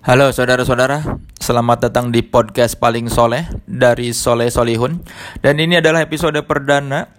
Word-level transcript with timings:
Halo 0.00 0.32
saudara-saudara, 0.32 1.20
selamat 1.44 1.92
datang 1.92 2.08
di 2.08 2.24
podcast 2.24 2.72
paling 2.80 3.12
soleh 3.12 3.44
dari 3.68 4.16
Soleh 4.16 4.48
Solihun. 4.48 5.04
Dan 5.44 5.60
ini 5.60 5.76
adalah 5.76 6.00
episode 6.00 6.40
perdana. 6.48 7.12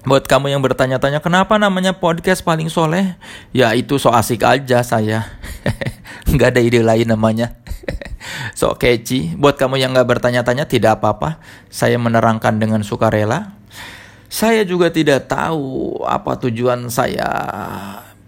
Buat 0.00 0.24
kamu 0.24 0.48
yang 0.48 0.64
bertanya-tanya 0.64 1.20
kenapa 1.20 1.60
namanya 1.60 1.92
podcast 1.92 2.40
paling 2.40 2.72
soleh? 2.72 3.20
Ya 3.52 3.68
itu 3.76 4.00
so 4.00 4.08
asik 4.16 4.48
aja 4.48 4.80
saya. 4.80 5.28
Nggak 6.32 6.56
ada 6.56 6.60
ide 6.64 6.80
lain 6.80 7.04
namanya. 7.04 7.52
So 8.56 8.72
catchy. 8.80 9.36
Buat 9.36 9.60
kamu 9.60 9.76
yang 9.76 9.92
nggak 9.92 10.16
bertanya-tanya 10.16 10.64
tidak 10.64 10.98
apa-apa. 10.98 11.36
Saya 11.68 12.00
menerangkan 12.00 12.56
dengan 12.56 12.80
sukarela. 12.80 13.60
Saya 14.32 14.64
juga 14.64 14.88
tidak 14.88 15.28
tahu 15.28 16.00
apa 16.02 16.40
tujuan 16.48 16.88
saya 16.88 17.28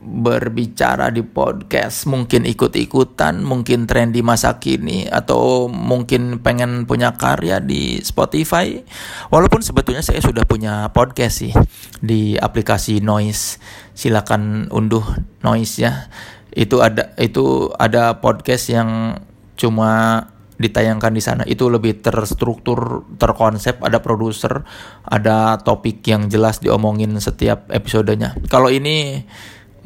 berbicara 0.09 1.12
di 1.12 1.20
podcast, 1.20 2.08
mungkin 2.08 2.48
ikut-ikutan, 2.48 3.45
mungkin 3.45 3.84
tren 3.84 4.11
di 4.11 4.25
masa 4.25 4.57
kini, 4.57 5.04
atau 5.04 5.68
mungkin 5.68 6.40
pengen 6.40 6.89
punya 6.89 7.14
karya 7.14 7.61
di 7.61 8.00
Spotify. 8.00 8.80
Walaupun 9.29 9.61
sebetulnya 9.61 10.00
saya 10.00 10.25
sudah 10.25 10.49
punya 10.49 10.89
podcast 10.96 11.44
sih 11.44 11.52
di 12.00 12.40
aplikasi 12.40 13.04
Noise. 13.04 13.61
Silakan 13.93 14.72
unduh 14.72 15.04
Noise 15.44 15.75
ya. 15.85 16.08
Itu 16.49 16.80
ada 16.80 17.13
itu 17.21 17.68
ada 17.77 18.25
podcast 18.25 18.72
yang 18.72 19.21
cuma 19.61 20.25
ditayangkan 20.58 21.14
di 21.14 21.22
sana 21.22 21.43
itu 21.46 21.71
lebih 21.71 22.02
terstruktur, 22.02 23.07
terkonsep, 23.16 23.79
ada 23.79 24.02
produser, 24.02 24.66
ada 25.07 25.63
topik 25.63 26.02
yang 26.02 26.27
jelas 26.27 26.58
diomongin 26.58 27.14
setiap 27.22 27.71
episodenya. 27.71 28.35
Kalau 28.50 28.66
ini 28.66 29.22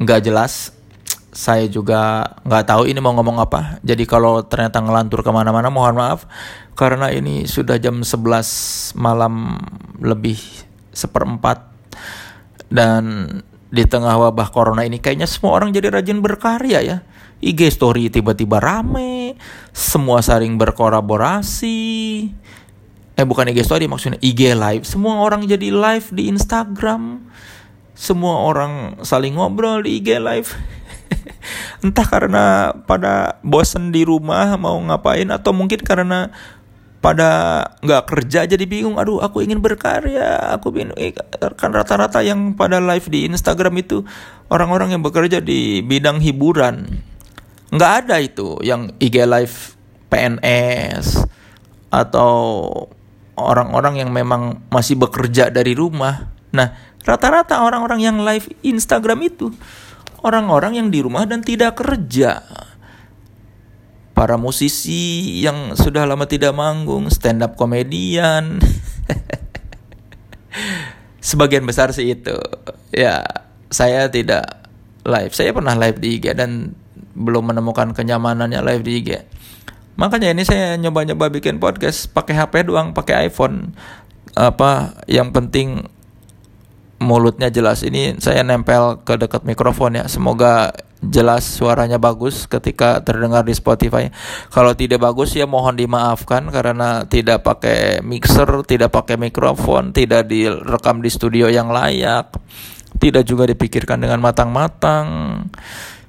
nggak 0.03 0.27
jelas 0.27 0.75
saya 1.33 1.65
juga 1.65 2.29
nggak 2.45 2.65
tahu 2.69 2.85
ini 2.85 3.01
mau 3.01 3.17
ngomong 3.17 3.41
apa. 3.41 3.81
Jadi 3.81 4.05
kalau 4.05 4.45
ternyata 4.45 4.79
ngelantur 4.79 5.25
ke 5.25 5.31
mana-mana 5.33 5.73
mohon 5.73 5.97
maaf 5.97 6.29
karena 6.77 7.09
ini 7.09 7.49
sudah 7.49 7.81
jam 7.81 8.05
11 8.05 8.93
malam 8.93 9.57
lebih 9.97 10.37
seperempat 10.93 11.73
dan 12.69 13.25
di 13.73 13.83
tengah 13.89 14.13
wabah 14.29 14.53
corona 14.53 14.85
ini 14.85 15.01
kayaknya 15.01 15.25
semua 15.25 15.57
orang 15.57 15.73
jadi 15.73 15.89
rajin 15.89 16.21
berkarya 16.21 16.79
ya. 16.85 16.97
IG 17.43 17.75
story 17.75 18.07
tiba-tiba 18.07 18.61
rame, 18.61 19.35
semua 19.75 20.23
saling 20.23 20.55
berkolaborasi. 20.55 21.81
Eh 23.13 23.25
bukan 23.25 23.51
IG 23.51 23.67
story 23.67 23.89
maksudnya 23.89 24.21
IG 24.21 24.53
live. 24.53 24.85
Semua 24.87 25.19
orang 25.19 25.43
jadi 25.43 25.73
live 25.73 26.07
di 26.13 26.31
Instagram 26.31 27.25
semua 28.03 28.43
orang 28.43 28.99
saling 29.07 29.39
ngobrol 29.39 29.79
di 29.79 30.03
IG 30.03 30.19
live. 30.19 30.51
Entah 31.87 32.03
karena 32.03 32.75
pada 32.83 33.39
bosen 33.39 33.95
di 33.95 34.03
rumah 34.03 34.59
mau 34.59 34.75
ngapain 34.75 35.31
atau 35.31 35.55
mungkin 35.55 35.79
karena 35.79 36.27
pada 36.99 37.31
nggak 37.83 38.03
kerja 38.07 38.47
jadi 38.47 38.63
bingung 38.63 38.95
aduh 38.95 39.19
aku 39.19 39.43
ingin 39.43 39.59
berkarya 39.59 40.55
aku 40.55 40.71
eh, 40.95 41.11
kan 41.59 41.75
rata-rata 41.75 42.23
yang 42.23 42.55
pada 42.55 42.79
live 42.79 43.03
di 43.11 43.27
Instagram 43.27 43.75
itu 43.83 44.07
orang-orang 44.47 44.95
yang 44.95 45.03
bekerja 45.03 45.39
di 45.39 45.79
bidang 45.79 46.19
hiburan. 46.19 47.03
Nggak 47.71 47.91
ada 48.03 48.15
itu 48.19 48.59
yang 48.63 48.91
IG 48.99 49.15
live 49.23 49.55
PNS 50.11 51.23
atau 51.87 52.31
orang-orang 53.35 54.03
yang 54.03 54.09
memang 54.11 54.63
masih 54.69 54.99
bekerja 54.99 55.49
dari 55.49 55.75
rumah. 55.75 56.31
Nah 56.53 56.92
Rata-rata 57.03 57.63
orang-orang 57.63 57.99
yang 57.99 58.17
live 58.23 58.47
Instagram 58.63 59.19
itu 59.27 59.51
orang-orang 60.23 60.79
yang 60.79 60.87
di 60.87 61.03
rumah 61.03 61.27
dan 61.27 61.43
tidak 61.43 61.77
kerja. 61.77 62.41
Para 64.13 64.39
musisi 64.39 65.41
yang 65.43 65.75
sudah 65.75 66.07
lama 66.07 66.23
tidak 66.23 66.55
manggung, 66.55 67.11
stand 67.11 67.43
up 67.43 67.59
komedian. 67.59 68.63
Sebagian 71.19 71.67
besar 71.67 71.91
sih 71.91 72.13
itu. 72.13 72.37
Ya, 72.93 73.25
saya 73.67 74.07
tidak 74.07 74.69
live. 75.03 75.33
Saya 75.35 75.51
pernah 75.51 75.75
live 75.75 75.99
di 75.99 76.21
IG 76.21 76.37
dan 76.37 76.77
belum 77.17 77.51
menemukan 77.51 77.91
kenyamanannya 77.91 78.61
live 78.63 78.83
di 78.85 78.91
IG. 79.01 79.09
Makanya 79.97 80.33
ini 80.33 80.45
saya 80.45 80.77
nyoba-nyoba 80.77 81.29
bikin 81.29 81.57
podcast 81.57 82.09
pakai 82.09 82.37
HP 82.37 82.69
doang, 82.69 82.93
pakai 82.93 83.29
iPhone. 83.29 83.73
Apa 84.33 84.97
yang 85.05 85.29
penting 85.29 85.85
mulutnya 87.03 87.51
jelas. 87.51 87.83
Ini 87.83 88.17
saya 88.23 88.41
nempel 88.41 89.03
ke 89.03 89.19
dekat 89.19 89.43
mikrofon 89.43 89.99
ya. 89.99 90.07
Semoga 90.07 90.71
jelas 91.03 91.43
suaranya 91.43 91.99
bagus 91.99 92.47
ketika 92.47 93.03
terdengar 93.03 93.43
di 93.43 93.51
Spotify. 93.51 94.07
Kalau 94.47 94.71
tidak 94.71 95.03
bagus 95.03 95.35
ya 95.35 95.43
mohon 95.43 95.75
dimaafkan 95.75 96.47
karena 96.47 97.03
tidak 97.03 97.43
pakai 97.43 97.99
mixer 97.99 98.47
tidak 98.63 98.95
pakai 98.95 99.19
mikrofon 99.19 99.91
tidak 99.91 100.31
direkam 100.31 101.03
di 101.03 101.11
studio 101.11 101.51
yang 101.51 101.67
layak 101.67 102.31
tidak 103.01 103.27
juga 103.27 103.49
dipikirkan 103.49 103.99
dengan 103.99 104.23
matang-matang. 104.23 105.05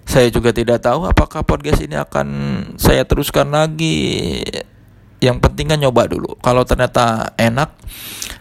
Saya 0.05 0.29
juga 0.29 0.53
tidak 0.53 0.85
tahu 0.85 1.09
apakah 1.09 1.43
podcast 1.49 1.81
ini 1.81 1.97
akan 1.97 2.29
saya 2.77 3.09
teruskan 3.09 3.49
lagi 3.51 4.45
yang 5.23 5.39
penting 5.39 5.71
kan 5.71 5.79
nyoba 5.79 6.11
dulu. 6.11 6.37
Kalau 6.43 6.67
ternyata 6.67 7.35
enak 7.39 7.77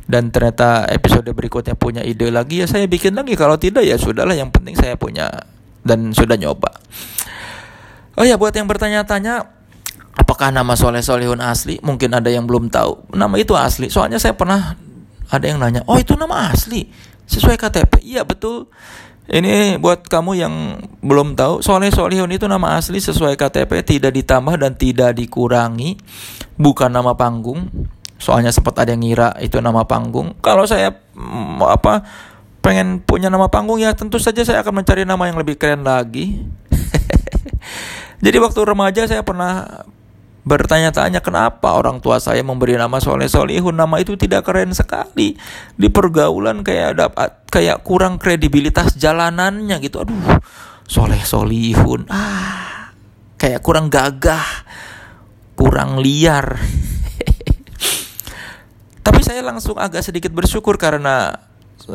dan 0.09 0.33
ternyata 0.33 0.89
episode 0.89 1.29
berikutnya 1.31 1.77
punya 1.77 2.01
ide 2.03 2.27
lagi 2.33 2.63
ya 2.63 2.67
saya 2.67 2.89
bikin 2.89 3.13
lagi. 3.13 3.37
Kalau 3.37 3.55
tidak 3.57 3.85
ya 3.85 3.95
sudahlah 3.95 4.35
yang 4.35 4.49
penting 4.49 4.73
saya 4.77 4.97
punya 4.97 5.29
dan 5.85 6.11
sudah 6.15 6.35
nyoba. 6.39 6.73
Oh 8.17 8.25
ya 8.25 8.37
buat 8.37 8.53
yang 8.53 8.69
bertanya-tanya 8.69 9.47
apakah 10.13 10.53
nama 10.53 10.77
Soleh 10.77 11.01
Solihun 11.01 11.41
asli? 11.41 11.81
Mungkin 11.81 12.13
ada 12.13 12.29
yang 12.29 12.45
belum 12.45 12.69
tahu. 12.69 13.15
Nama 13.15 13.35
itu 13.39 13.57
asli. 13.57 13.89
Soalnya 13.89 14.21
saya 14.21 14.37
pernah 14.37 14.77
ada 15.33 15.45
yang 15.49 15.57
nanya 15.57 15.81
oh 15.89 15.97
itu 15.97 16.13
nama 16.13 16.51
asli? 16.53 16.89
Sesuai 17.25 17.57
KTP 17.57 18.03
iya 18.03 18.21
betul. 18.27 18.69
Ini 19.23 19.79
buat 19.79 20.03
kamu 20.03 20.35
yang 20.35 20.83
belum 20.99 21.39
tahu, 21.39 21.63
Soleh 21.63 21.87
Solihun 21.95 22.27
itu 22.35 22.43
nama 22.43 22.75
asli 22.75 22.99
sesuai 22.99 23.39
KTP, 23.39 23.79
tidak 23.87 24.11
ditambah 24.19 24.59
dan 24.59 24.75
tidak 24.75 25.15
dikurangi, 25.15 25.95
bukan 26.57 26.89
nama 26.89 27.13
panggung. 27.17 27.69
Soalnya 28.21 28.55
sempat 28.55 28.79
ada 28.79 28.95
yang 28.95 29.03
ngira 29.03 29.35
itu 29.43 29.59
nama 29.59 29.83
panggung. 29.83 30.37
Kalau 30.39 30.63
saya 30.63 30.95
mm, 31.13 31.59
apa 31.63 32.07
pengen 32.63 33.03
punya 33.03 33.27
nama 33.27 33.51
panggung 33.51 33.83
ya 33.83 33.91
tentu 33.91 34.15
saja 34.23 34.39
saya 34.47 34.63
akan 34.63 34.83
mencari 34.83 35.03
nama 35.03 35.27
yang 35.27 35.35
lebih 35.35 35.59
keren 35.59 35.83
lagi. 35.83 36.39
Jadi 38.23 38.37
waktu 38.39 38.59
remaja 38.63 39.03
saya 39.03 39.19
pernah 39.27 39.83
bertanya-tanya 40.43 41.23
kenapa 41.23 41.71
orang 41.71 42.03
tua 42.03 42.19
saya 42.19 42.43
memberi 42.43 42.75
nama 42.75 42.99
Soleh 42.99 43.31
Solihun 43.31 43.79
nama 43.79 43.95
itu 44.03 44.19
tidak 44.19 44.43
keren 44.43 44.75
sekali 44.75 45.39
di 45.79 45.87
pergaulan 45.87 46.67
kayak 46.67 46.99
dapat 46.99 47.29
kayak 47.47 47.79
kurang 47.87 48.19
kredibilitas 48.19 48.99
jalanannya 48.99 49.79
gitu 49.79 50.03
aduh 50.03 50.43
Soleh 50.83 51.23
Solihun 51.23 52.11
ah 52.11 52.91
kayak 53.39 53.63
kurang 53.63 53.87
gagah 53.87 54.43
kurang 55.63 56.03
liar 56.03 56.59
tapi 59.07 59.23
saya 59.23 59.39
langsung 59.39 59.79
agak 59.79 60.03
sedikit 60.03 60.35
bersyukur 60.35 60.75
karena 60.75 61.39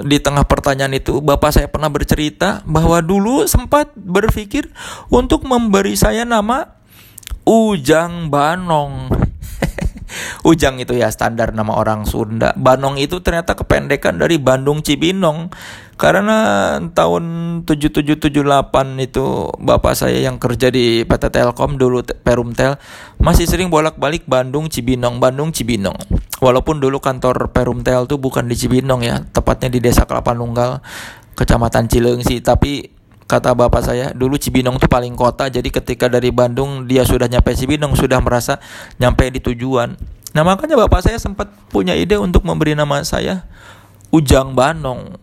di 0.08 0.16
tengah 0.16 0.48
pertanyaan 0.48 0.96
itu 0.96 1.20
bapak 1.20 1.52
saya 1.52 1.68
pernah 1.68 1.92
bercerita 1.92 2.64
bahwa 2.64 3.04
dulu 3.04 3.44
sempat 3.44 3.92
berpikir 3.92 4.72
untuk 5.12 5.44
memberi 5.44 6.00
saya 6.00 6.24
nama 6.24 6.80
Ujang 7.48 8.28
Banong. 8.28 9.27
Ujang 10.46 10.80
itu 10.80 10.94
ya 10.96 11.10
standar 11.10 11.50
nama 11.52 11.76
orang 11.76 12.06
Sunda. 12.06 12.54
Banong 12.54 12.96
itu 12.96 13.20
ternyata 13.20 13.58
kependekan 13.58 14.18
dari 14.18 14.38
Bandung 14.38 14.80
Cibinong. 14.80 15.50
Karena 15.98 16.78
tahun 16.94 17.24
7778 17.66 18.30
itu 19.02 19.50
bapak 19.58 19.98
saya 19.98 20.22
yang 20.22 20.38
kerja 20.38 20.70
di 20.70 21.02
PT 21.02 21.34
Telkom 21.34 21.74
dulu 21.74 22.06
Perumtel 22.22 22.78
masih 23.18 23.50
sering 23.50 23.66
bolak-balik 23.66 24.22
Bandung 24.30 24.70
Cibinong, 24.70 25.18
Bandung 25.18 25.50
Cibinong. 25.50 25.98
Walaupun 26.38 26.78
dulu 26.78 27.02
kantor 27.02 27.50
Perumtel 27.50 28.06
tuh 28.06 28.22
bukan 28.22 28.46
di 28.46 28.54
Cibinong 28.54 29.02
ya, 29.02 29.26
tepatnya 29.34 29.74
di 29.74 29.82
Desa 29.82 30.06
Kelapa 30.06 30.38
Nunggal, 30.38 30.78
Kecamatan 31.34 31.90
Cileungsi, 31.90 32.46
tapi 32.46 32.97
kata 33.28 33.52
bapak 33.52 33.84
saya 33.84 34.10
dulu 34.16 34.40
Cibinong 34.40 34.80
tuh 34.80 34.88
paling 34.88 35.12
kota 35.12 35.52
jadi 35.52 35.68
ketika 35.68 36.08
dari 36.08 36.32
Bandung 36.32 36.88
dia 36.88 37.04
sudah 37.04 37.28
nyampe 37.28 37.52
Cibinong 37.52 37.92
sudah 37.92 38.18
merasa 38.24 38.56
nyampe 38.96 39.28
di 39.28 39.44
tujuan. 39.44 39.94
Nah 40.32 40.42
makanya 40.42 40.80
bapak 40.80 41.04
saya 41.04 41.20
sempat 41.20 41.52
punya 41.68 41.92
ide 41.92 42.16
untuk 42.16 42.42
memberi 42.48 42.72
nama 42.72 43.04
saya 43.04 43.44
Ujang 44.08 44.56
Banong. 44.56 45.20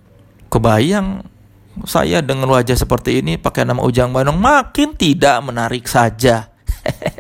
Kebayang 0.54 1.26
saya 1.84 2.22
dengan 2.22 2.48
wajah 2.54 2.78
seperti 2.78 3.26
ini 3.26 3.42
pakai 3.42 3.66
nama 3.66 3.82
Ujang 3.82 4.14
Banong 4.14 4.38
makin 4.38 4.94
tidak 4.94 5.42
menarik 5.44 5.90
saja 5.90 6.48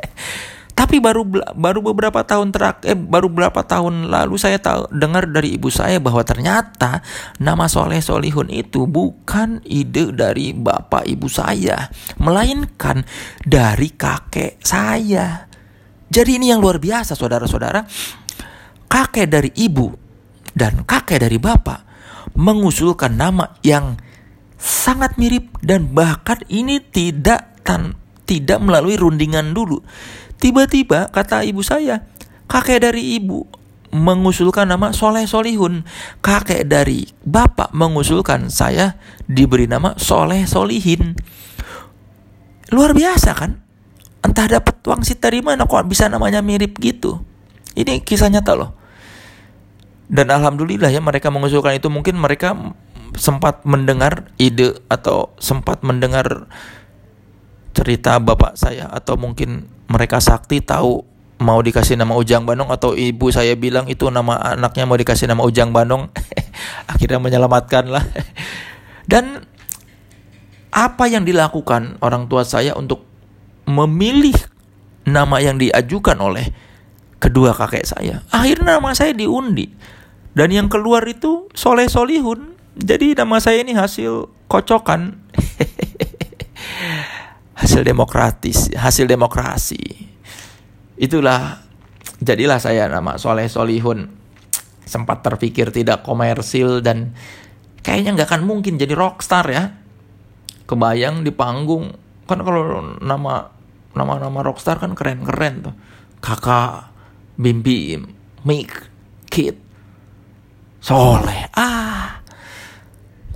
Tapi 0.75 0.99
baru 0.99 1.23
baru 1.55 1.79
beberapa 1.79 2.27
tahun 2.27 2.51
terak 2.51 2.83
eh 2.83 2.99
baru 2.99 3.31
beberapa 3.31 3.63
tahun 3.63 4.11
lalu 4.11 4.35
saya 4.35 4.59
tahu 4.59 4.91
dengar 4.91 5.23
dari 5.23 5.55
ibu 5.55 5.71
saya 5.71 6.03
bahwa 6.03 6.19
ternyata 6.27 6.99
nama 7.39 7.71
Soleh 7.71 8.03
Solihun 8.03 8.51
itu 8.51 8.83
bukan 8.83 9.63
ide 9.63 10.11
dari 10.11 10.51
bapak 10.51 11.07
ibu 11.07 11.31
saya, 11.31 11.87
melainkan 12.19 13.07
dari 13.47 13.95
kakek 13.95 14.59
saya. 14.59 15.47
Jadi 16.11 16.43
ini 16.43 16.51
yang 16.51 16.59
luar 16.59 16.83
biasa 16.83 17.15
saudara-saudara. 17.15 17.87
Kakek 18.91 19.31
dari 19.31 19.55
ibu 19.55 19.95
dan 20.51 20.83
kakek 20.83 21.23
dari 21.23 21.39
bapak 21.39 21.87
mengusulkan 22.35 23.15
nama 23.15 23.47
yang 23.63 23.95
sangat 24.59 25.15
mirip 25.15 25.55
dan 25.63 25.95
bahkan 25.95 26.43
ini 26.51 26.83
tidak 26.83 27.63
tan 27.63 27.95
tidak 28.27 28.59
melalui 28.59 28.99
rundingan 28.99 29.55
dulu 29.55 29.79
Tiba-tiba 30.39 31.09
kata 31.09 31.47
ibu 31.47 31.63
saya, 31.63 32.03
kakek 32.45 32.83
dari 32.83 33.17
ibu 33.17 33.47
mengusulkan 33.95 34.67
nama 34.67 34.91
Soleh 34.91 35.23
Solihun. 35.23 35.87
Kakek 36.19 36.67
dari 36.67 37.07
bapak 37.23 37.71
mengusulkan 37.71 38.51
saya 38.51 38.99
diberi 39.25 39.65
nama 39.71 39.95
Soleh 39.95 40.43
Solihin. 40.43 41.15
Luar 42.75 42.91
biasa 42.91 43.31
kan? 43.31 43.63
Entah 44.25 44.49
dapat 44.49 44.81
wangsit 44.83 45.21
dari 45.23 45.39
mana 45.39 45.63
kok 45.69 45.85
bisa 45.87 46.11
namanya 46.11 46.43
mirip 46.43 46.75
gitu. 46.81 47.23
Ini 47.77 48.03
kisah 48.03 48.27
nyata 48.27 48.57
loh. 48.57 48.71
Dan 50.05 50.29
alhamdulillah 50.29 50.91
ya 50.91 51.01
mereka 51.01 51.33
mengusulkan 51.33 51.77
itu 51.77 51.89
mungkin 51.89 52.19
mereka 52.19 52.53
sempat 53.15 53.63
mendengar 53.63 54.29
ide 54.37 54.75
atau 54.91 55.33
sempat 55.39 55.81
mendengar 55.81 56.45
cerita 57.75 58.19
bapak 58.21 58.55
saya 58.59 58.87
atau 58.91 59.17
mungkin 59.17 59.67
mereka 59.91 60.21
sakti 60.23 60.61
tahu 60.61 61.03
mau 61.41 61.59
dikasih 61.59 61.99
nama 61.99 62.15
Ujang 62.15 62.47
Bandung 62.47 62.71
atau 62.71 62.95
ibu 62.95 63.27
saya 63.29 63.53
bilang 63.59 63.85
itu 63.91 64.07
nama 64.07 64.55
anaknya 64.55 64.87
mau 64.87 64.95
dikasih 64.95 65.27
nama 65.27 65.43
Ujang 65.43 65.75
Bandung 65.75 66.09
akhirnya 66.91 67.19
menyelamatkan 67.19 67.91
lah 67.91 68.03
dan 69.11 69.43
apa 70.75 71.07
yang 71.07 71.23
dilakukan 71.23 71.99
orang 72.03 72.27
tua 72.27 72.43
saya 72.43 72.75
untuk 72.75 73.07
memilih 73.63 74.35
nama 75.07 75.39
yang 75.39 75.55
diajukan 75.55 76.19
oleh 76.19 76.51
kedua 77.23 77.55
kakek 77.55 77.87
saya? 77.87 78.27
Akhirnya 78.27 78.77
nama 78.77 78.91
saya 78.91 79.15
diundi. 79.15 79.71
Dan 80.35 80.51
yang 80.51 80.67
keluar 80.67 81.07
itu 81.07 81.47
Soleh 81.55 81.87
Solihun. 81.87 82.59
Jadi 82.75 83.15
nama 83.15 83.39
saya 83.39 83.63
ini 83.63 83.71
hasil 83.71 84.27
kocokan 84.51 85.15
hasil 87.55 87.87
demokratis, 87.87 88.69
hasil 88.75 89.07
demokrasi. 89.07 89.79
Itulah 90.99 91.63
jadilah 92.19 92.59
saya 92.59 92.91
nama 92.91 93.15
Soleh 93.15 93.47
Solihun. 93.47 94.11
Sempat 94.85 95.25
terpikir 95.25 95.73
tidak 95.73 96.05
komersil 96.05 96.83
dan 96.85 97.17
kayaknya 97.81 98.21
nggak 98.21 98.29
akan 98.29 98.43
mungkin 98.45 98.77
jadi 98.77 98.93
rockstar 98.93 99.47
ya. 99.49 99.63
Kebayang 100.69 101.25
di 101.25 101.31
panggung 101.33 101.95
kan 102.25 102.41
kalau 102.41 102.81
nama 103.01 103.49
nama 103.95 104.13
nama 104.19 104.39
rockstar 104.43 104.77
kan 104.77 104.93
keren 104.93 105.23
keren 105.25 105.71
tuh. 105.71 105.75
Kakak, 106.21 106.89
Bim 107.37 107.61
Bim, 107.61 108.09
Mik, 108.45 108.71
Kid, 109.29 109.57
Soleh. 110.81 111.49
Ah, 111.53 112.21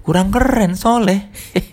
kurang 0.02 0.34
keren 0.34 0.74
Soleh. 0.74 1.30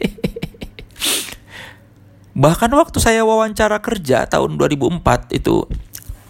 Bahkan 2.36 2.68
waktu 2.76 3.00
saya 3.00 3.24
wawancara 3.24 3.80
kerja 3.80 4.28
tahun 4.28 4.60
2004 4.60 5.00
itu 5.32 5.64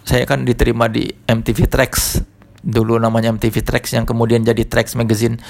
saya 0.06 0.22
kan 0.22 0.46
diterima 0.46 0.86
di 0.86 1.10
MTV 1.10 1.66
Tracks 1.66 2.22
dulu 2.62 2.98
namanya 2.98 3.34
MTV 3.34 3.66
Tracks 3.66 3.90
yang 3.94 4.06
kemudian 4.06 4.46
jadi 4.46 4.62
Tracks 4.66 4.94
Magazine. 4.94 5.42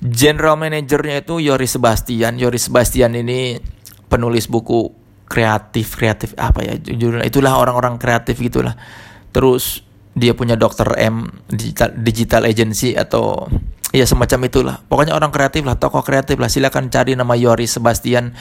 General 0.00 0.56
manajernya 0.60 1.24
itu 1.24 1.40
Yoris 1.40 1.76
Sebastian. 1.76 2.36
Yoris 2.36 2.68
Sebastian 2.68 3.16
ini 3.16 3.56
penulis 4.08 4.48
buku 4.48 4.92
kreatif 5.26 5.98
kreatif 5.98 6.38
apa 6.38 6.62
ya 6.62 6.78
judulnya 6.78 7.26
itulah 7.26 7.56
orang-orang 7.60 7.96
kreatif 7.96 8.36
gitulah. 8.40 8.76
Terus 9.32 9.85
dia 10.16 10.32
punya 10.32 10.56
Dr. 10.56 10.96
M 10.96 11.28
digital, 11.52 11.92
digital 12.00 12.42
agency 12.48 12.96
atau 12.96 13.46
ya 13.92 14.08
semacam 14.08 14.40
itulah 14.48 14.76
pokoknya 14.88 15.12
orang 15.12 15.28
kreatif 15.28 15.62
lah 15.62 15.76
tokoh 15.76 16.00
kreatif 16.00 16.40
lah 16.40 16.48
silakan 16.48 16.88
cari 16.88 17.12
nama 17.12 17.36
Yoris 17.36 17.76
Sebastian 17.76 18.32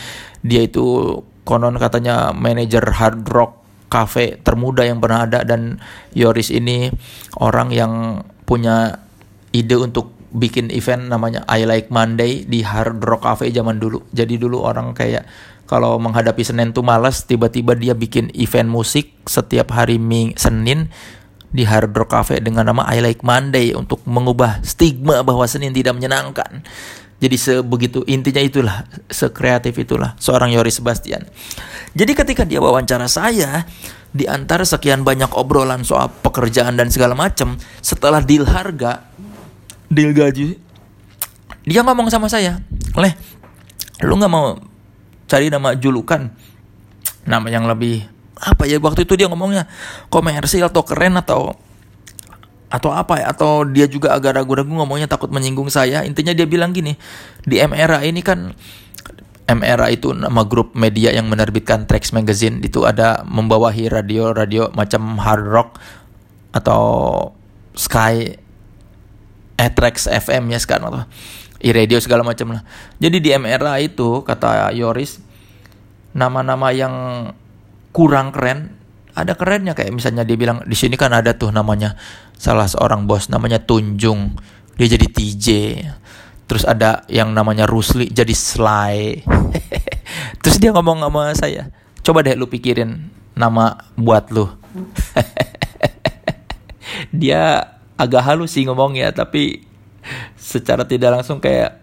dia 0.41 0.63
itu 0.63 1.19
konon 1.43 1.75
katanya 1.75 2.31
manajer 2.31 2.81
hard 2.81 3.27
rock 3.27 3.59
cafe 3.91 4.39
termuda 4.41 4.87
yang 4.87 5.03
pernah 5.03 5.27
ada 5.27 5.43
dan 5.43 5.77
Yoris 6.15 6.49
ini 6.49 6.89
orang 7.37 7.69
yang 7.75 8.23
punya 8.47 9.05
ide 9.51 9.75
untuk 9.75 10.15
bikin 10.35 10.67
event 10.75 11.07
namanya 11.07 11.47
I 11.47 11.63
Like 11.63 11.87
Monday 11.87 12.43
di 12.43 12.59
Hard 12.59 12.99
Rock 12.99 13.23
Cafe 13.23 13.49
zaman 13.55 13.79
dulu. 13.79 14.03
Jadi 14.11 14.35
dulu 14.35 14.67
orang 14.67 14.91
kayak 14.91 15.23
kalau 15.65 15.97
menghadapi 15.97 16.43
Senin 16.45 16.75
tuh 16.75 16.85
malas, 16.85 17.25
tiba-tiba 17.25 17.73
dia 17.73 17.97
bikin 17.97 18.29
event 18.37 18.69
musik 18.69 19.15
setiap 19.25 19.73
hari 19.73 19.97
Ming 19.97 20.37
Senin 20.37 20.93
di 21.55 21.63
Hard 21.63 21.95
Rock 21.95 22.11
Cafe 22.11 22.43
dengan 22.43 22.67
nama 22.67 22.83
I 22.91 22.99
Like 22.99 23.23
Monday 23.23 23.71
untuk 23.71 24.03
mengubah 24.03 24.59
stigma 24.67 25.23
bahwa 25.23 25.47
Senin 25.47 25.71
tidak 25.71 25.95
menyenangkan. 25.95 26.67
Jadi 27.15 27.39
sebegitu 27.39 28.03
intinya 28.11 28.43
itulah, 28.43 28.83
sekreatif 29.07 29.71
itulah 29.79 30.19
seorang 30.19 30.51
Yoris 30.51 30.83
Sebastian. 30.83 31.23
Jadi 31.95 32.11
ketika 32.11 32.43
dia 32.43 32.59
wawancara 32.59 33.07
saya, 33.07 33.63
di 34.11 34.27
antara 34.27 34.67
sekian 34.67 35.07
banyak 35.07 35.31
obrolan 35.31 35.87
soal 35.87 36.11
pekerjaan 36.11 36.75
dan 36.75 36.91
segala 36.91 37.15
macam, 37.15 37.55
setelah 37.79 38.19
deal 38.19 38.43
harga, 38.43 39.07
deal 39.87 40.11
gaji, 40.11 40.59
dia 41.63 41.81
ngomong 41.87 42.11
sama 42.11 42.27
saya, 42.27 42.59
"Leh, 42.99 43.15
lu 44.03 44.19
nggak 44.19 44.31
mau 44.31 44.59
cari 45.31 45.47
nama 45.47 45.71
julukan, 45.71 46.27
nama 47.23 47.47
yang 47.47 47.63
lebih 47.63 48.14
apa 48.35 48.67
ya 48.67 48.81
waktu 48.83 49.07
itu 49.07 49.15
dia 49.15 49.31
ngomongnya 49.31 49.67
komersil 50.11 50.67
atau 50.67 50.83
keren 50.83 51.15
atau 51.15 51.55
atau 52.67 52.91
apa 52.91 53.23
ya 53.23 53.31
atau 53.31 53.63
dia 53.63 53.87
juga 53.87 54.11
agak 54.11 54.35
ragu-ragu 54.35 54.67
ngomongnya 54.67 55.07
takut 55.07 55.31
menyinggung 55.31 55.71
saya. 55.71 56.03
Intinya 56.03 56.35
dia 56.35 56.43
bilang 56.43 56.75
gini 56.75 56.99
di 57.47 57.61
MRA 57.61 58.03
ini 58.03 58.19
kan 58.19 58.51
MRA 59.45 59.93
itu 59.93 60.11
nama 60.11 60.41
grup 60.43 60.73
media 60.73 61.13
yang 61.13 61.29
menerbitkan 61.29 61.85
Trax 61.85 62.11
Magazine 62.11 62.65
itu 62.65 62.83
ada 62.83 63.21
membawahi 63.23 63.87
radio-radio 63.93 64.73
macam 64.73 65.21
hard 65.21 65.45
rock 65.45 65.69
atau 66.51 66.83
Sky 67.75 68.39
eh 69.55 69.71
FM 69.71 70.43
ya 70.51 70.59
sekarang 70.59 70.91
atau 70.91 71.03
i-radio 71.63 72.01
segala 72.03 72.25
macam 72.25 72.59
lah. 72.59 72.61
Jadi 72.99 73.23
di 73.23 73.29
MRA 73.31 73.79
itu 73.79 74.25
kata 74.25 74.75
Yoris 74.75 75.21
nama-nama 76.11 76.71
yang 76.75 76.93
kurang 77.95 78.35
keren 78.35 78.75
ada 79.15 79.39
kerennya. 79.39 79.71
Kayak 79.71 79.95
misalnya 79.95 80.27
dia 80.27 80.35
bilang 80.35 80.67
di 80.67 80.75
sini 80.75 80.99
kan 80.99 81.15
ada 81.15 81.39
tuh 81.39 81.55
namanya 81.55 81.95
salah 82.35 82.67
seorang 82.67 83.07
bos 83.07 83.31
namanya 83.31 83.63
Tunjung. 83.63 84.35
Dia 84.75 84.91
jadi 84.91 85.07
TJ 85.07 85.47
terus 86.45 86.67
ada 86.67 87.07
yang 87.07 87.31
namanya 87.31 87.63
Rusli 87.63 88.11
jadi 88.11 88.35
Sly. 88.35 89.23
Terus 90.43 90.61
dia 90.61 90.69
ngomong 90.75 91.01
sama 91.01 91.33
saya 91.33 91.73
coba 92.05 92.21
deh 92.21 92.37
lu 92.37 92.45
pikirin 92.45 93.09
nama 93.33 93.81
buat 93.97 94.29
lu. 94.29 94.45
Dia 97.09 97.73
agak 97.97 98.21
halus 98.27 98.53
sih 98.53 98.67
ngomongnya 98.67 99.09
tapi 99.15 99.65
secara 100.37 100.85
tidak 100.85 101.17
langsung 101.17 101.41
kayak 101.41 101.81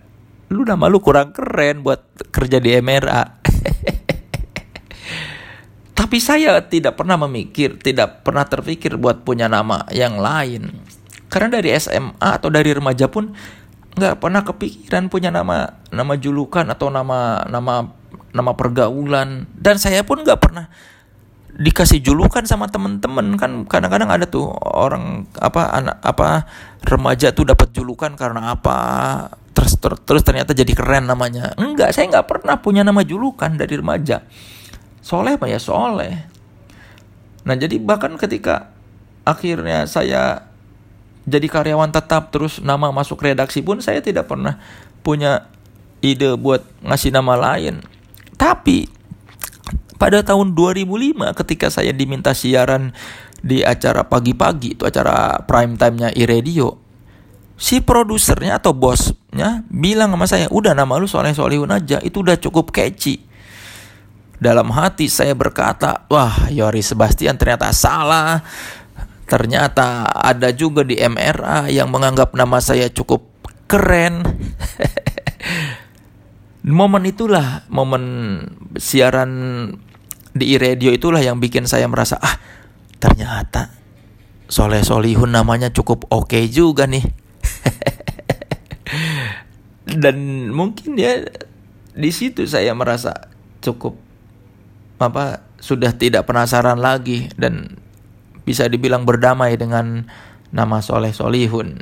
lu 0.53 0.63
nama 0.63 0.87
lu 0.87 1.01
kurang 1.01 1.35
keren 1.35 1.81
buat 1.83 2.05
kerja 2.31 2.61
di 2.61 2.77
MRA 2.79 3.41
tapi 5.93 6.17
saya 6.19 6.57
tidak 6.65 6.97
pernah 6.97 7.21
memikir, 7.21 7.77
tidak 7.77 8.25
pernah 8.25 8.49
terpikir 8.49 8.97
buat 8.97 9.23
punya 9.23 9.47
nama 9.47 9.85
yang 9.93 10.17
lain. 10.17 10.73
Karena 11.29 11.61
dari 11.61 11.73
SMA 11.77 12.17
atau 12.21 12.49
dari 12.49 12.73
remaja 12.73 13.09
pun 13.09 13.33
nggak 13.93 14.25
pernah 14.25 14.41
kepikiran 14.41 15.13
punya 15.13 15.29
nama 15.29 15.77
nama 15.93 16.17
julukan 16.17 16.65
atau 16.65 16.89
nama 16.89 17.45
nama 17.45 17.93
nama 18.33 18.53
pergaulan. 18.57 19.45
Dan 19.53 19.77
saya 19.77 20.01
pun 20.05 20.25
nggak 20.25 20.41
pernah 20.41 20.73
dikasih 21.53 22.01
julukan 22.01 22.49
sama 22.49 22.65
temen-temen 22.73 23.37
kan 23.37 23.69
kadang-kadang 23.69 24.09
ada 24.09 24.25
tuh 24.25 24.49
orang 24.57 25.29
apa 25.37 25.69
anak 25.77 25.97
apa 26.01 26.49
remaja 26.81 27.37
tuh 27.37 27.45
dapat 27.45 27.77
julukan 27.77 28.17
karena 28.17 28.57
apa 28.57 28.77
terus 29.53 29.77
ter, 29.77 29.93
terus 30.01 30.25
ternyata 30.25 30.57
jadi 30.57 30.73
keren 30.73 31.05
namanya 31.05 31.53
enggak 31.61 31.93
saya 31.93 32.09
nggak 32.09 32.25
pernah 32.25 32.57
punya 32.57 32.81
nama 32.81 33.05
julukan 33.05 33.53
dari 33.53 33.77
remaja 33.77 34.25
soleh 35.03 35.37
apa 35.37 35.51
ya? 35.51 35.59
Soleh. 35.59 36.15
Nah 37.43 37.55
jadi 37.59 37.77
bahkan 37.83 38.15
ketika 38.17 38.71
akhirnya 39.27 39.85
saya 39.91 40.47
jadi 41.23 41.47
karyawan 41.47 41.95
tetap 41.95 42.35
terus 42.35 42.59
nama 42.59 42.91
masuk 42.91 43.23
redaksi 43.23 43.63
pun 43.63 43.79
saya 43.79 44.03
tidak 44.03 44.27
pernah 44.27 44.59
punya 45.07 45.47
ide 46.03 46.35
buat 46.39 46.63
ngasih 46.83 47.15
nama 47.15 47.35
lain. 47.39 47.83
Tapi 48.35 48.91
pada 50.03 50.23
tahun 50.27 50.55
2005 50.59 51.39
ketika 51.45 51.71
saya 51.71 51.95
diminta 51.95 52.35
siaran 52.35 52.91
di 53.43 53.63
acara 53.63 54.07
pagi-pagi 54.07 54.79
itu 54.79 54.83
acara 54.87 55.43
prime 55.47 55.79
time-nya 55.79 56.11
iRadio 56.15 56.83
si 57.63 57.79
produsernya 57.79 58.59
atau 58.59 58.75
bosnya 58.75 59.63
bilang 59.71 60.11
sama 60.11 60.27
saya 60.27 60.47
udah 60.51 60.75
nama 60.75 60.99
lu 60.99 61.07
Soleh 61.07 61.31
Solihun 61.31 61.71
aja 61.71 62.03
itu 62.03 62.19
udah 62.19 62.35
cukup 62.35 62.75
catchy 62.75 63.23
dalam 64.43 64.75
hati 64.75 65.07
saya 65.07 65.39
berkata 65.39 66.03
wah 66.11 66.51
Yori 66.51 66.83
Sebastian 66.83 67.39
ternyata 67.39 67.71
salah. 67.71 68.43
Ternyata 69.31 70.11
ada 70.13 70.51
juga 70.53 70.83
di 70.85 70.99
MRA 70.99 71.71
yang 71.71 71.89
menganggap 71.89 72.35
nama 72.35 72.59
saya 72.59 72.91
cukup 72.91 73.31
keren. 73.71 74.27
Momen 76.63 77.03
itulah 77.11 77.67
momen 77.67 78.05
siaran 78.79 79.31
di 80.31 80.55
radio 80.63 80.95
itulah 80.95 81.19
yang 81.19 81.43
bikin 81.43 81.67
saya 81.67 81.91
merasa 81.91 82.23
ah 82.23 82.39
ternyata 83.03 83.75
Soleh 84.47 84.87
Solihun 84.87 85.35
namanya 85.35 85.75
cukup 85.75 86.07
oke 86.07 86.31
okay 86.31 86.47
juga 86.47 86.87
nih. 86.87 87.03
Dan 90.03 90.49
mungkin 90.55 90.95
ya 90.95 91.27
di 91.99 92.11
situ 92.15 92.47
saya 92.47 92.79
merasa 92.79 93.27
cukup 93.59 94.12
apa 95.03 95.43
sudah 95.59 95.95
tidak 95.95 96.27
penasaran 96.27 96.79
lagi 96.79 97.31
dan 97.35 97.79
bisa 98.43 98.67
dibilang 98.67 99.07
berdamai 99.07 99.55
dengan 99.59 100.07
nama 100.55 100.79
Soleh 100.83 101.15
Solihun 101.15 101.79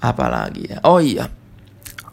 apalagi 0.00 0.72
ya 0.72 0.78
oh 0.84 1.00
iya 1.00 1.28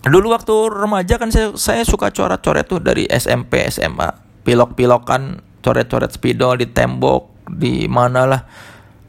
Dulu 0.08 0.32
waktu 0.32 0.56
remaja 0.72 1.20
kan 1.20 1.30
saya, 1.30 1.52
saya 1.60 1.84
suka 1.84 2.10
coret-coret 2.16 2.64
tuh 2.64 2.80
dari 2.80 3.04
SMP, 3.12 3.68
SMA. 3.68 4.08
Pilok-pilokan, 4.48 5.44
coret-coret 5.60 6.16
spidol 6.16 6.64
di 6.64 6.68
tembok, 6.72 7.44
di 7.52 7.92
mana 7.92 8.24
lah, 8.24 8.42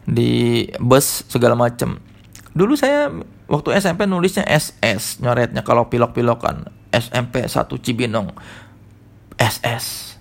di 0.03 0.65
bus 0.83 1.29
segala 1.31 1.55
macem. 1.55 2.03
Dulu 2.51 2.75
saya 2.75 3.15
waktu 3.47 3.79
SMP 3.79 4.11
nulisnya 4.11 4.43
SS, 4.43 5.23
nyoretnya 5.23 5.63
kalau 5.63 5.87
pilok-pilokan. 5.87 6.75
SMP 6.89 7.47
1 7.47 7.55
Cibinong. 7.85 8.35
SS. 9.39 10.19